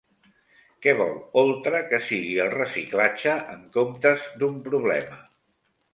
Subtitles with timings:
[0.85, 5.21] Què vol Oltra que sigui el reciclatge en comptes d'un problema?